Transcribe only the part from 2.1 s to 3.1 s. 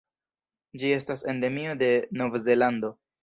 Novzelando.